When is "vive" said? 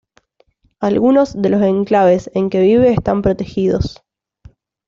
2.59-2.91